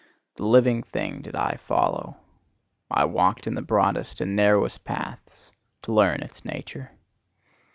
The 0.35 0.47
living 0.47 0.81
thing 0.81 1.21
did 1.21 1.35
I 1.35 1.57
follow; 1.67 2.17
I 2.89 3.05
walked 3.05 3.45
in 3.45 3.53
the 3.53 3.61
broadest 3.61 4.19
and 4.19 4.35
narrowest 4.35 4.83
paths 4.83 5.51
to 5.83 5.93
learn 5.93 6.23
its 6.23 6.43
nature. 6.43 6.93